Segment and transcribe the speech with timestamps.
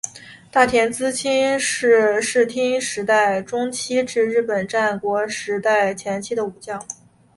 [0.51, 6.83] 太田资清是室町时代中期至日本战国时代前期的武将。